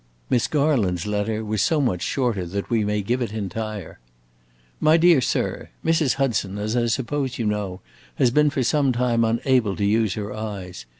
Miss 0.31 0.47
Garland's 0.47 1.05
letter 1.05 1.45
was 1.45 1.61
so 1.61 1.79
much 1.79 2.01
shorter 2.01 2.47
that 2.47 2.71
we 2.71 2.83
may 2.83 3.03
give 3.03 3.21
it 3.21 3.31
entire: 3.31 3.99
My 4.79 4.97
dear 4.97 5.21
Sir, 5.21 5.69
Mrs. 5.85 6.15
Hudson, 6.15 6.57
as 6.57 6.75
I 6.75 6.87
suppose 6.87 7.37
you 7.37 7.45
know, 7.45 7.81
has 8.15 8.31
been 8.31 8.49
for 8.49 8.63
some 8.63 8.91
time 8.93 9.23
unable 9.23 9.75
to 9.75 9.85
use 9.85 10.15
her 10.15 10.33
eyes. 10.33 10.87